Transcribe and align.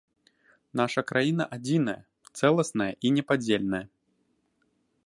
Наша 0.79 1.03
краіна 1.11 1.43
адзіная, 1.57 1.97
цэласная 2.39 2.89
і 3.07 3.13
непадзельная. 3.21 3.85